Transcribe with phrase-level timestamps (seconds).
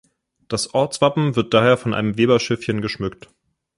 [0.47, 3.29] Das Ortswappen wird daher von einem Weberschiffchen geschmückt.